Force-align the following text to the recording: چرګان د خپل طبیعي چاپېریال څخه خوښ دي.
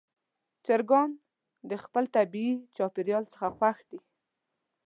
چرګان 0.65 1.09
د 1.69 1.71
خپل 1.83 2.03
طبیعي 2.15 2.53
چاپېریال 2.75 3.23
څخه 3.31 3.47
خوښ 3.57 3.77
دي. 3.89 3.99